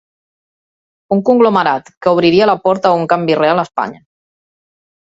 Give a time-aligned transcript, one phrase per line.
[1.17, 4.07] Un conglomerat que obriria la porta a un canvi real a Espanya.